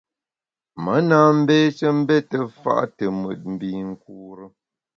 [0.83, 4.45] Me na mbéshe mbète fa’ te mùt mbinkure.